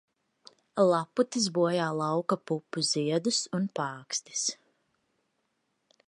[0.91, 4.47] Laputis bojā lauka pupu ziedus un pākstis.